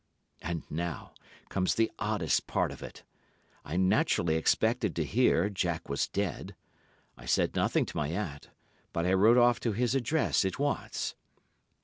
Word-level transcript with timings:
And 0.41 0.63
now 0.71 1.13
comes 1.49 1.75
the 1.75 1.91
oddest 1.99 2.47
part 2.47 2.71
of 2.71 2.81
it. 2.81 3.03
I 3.63 3.77
naturally 3.77 4.33
expected 4.33 4.95
to 4.95 5.03
hear 5.05 5.47
Jack 5.47 5.89
was 5.89 6.07
dead. 6.07 6.55
I 7.17 7.25
said 7.27 7.55
nothing 7.55 7.85
to 7.85 7.97
my 7.97 8.07
aunt, 8.07 8.49
but 8.93 9.05
I 9.05 9.13
wrote 9.13 9.37
off 9.37 9.59
to 9.59 9.73
his 9.73 9.93
address 9.93 10.43
at 10.43 10.57
once. 10.57 11.13